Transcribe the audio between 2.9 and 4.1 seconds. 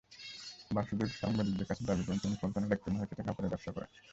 মার্কেটে কাপড়ের ব্যবসা করেন।